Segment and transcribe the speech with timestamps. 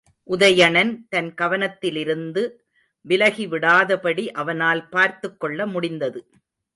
[0.29, 2.63] உதயணன் தன் கவனத்திலிருந்து
[3.07, 6.29] விலகிவிடாதபடி அவனால் பார்த்துக் கொள்ள முடிந்தது.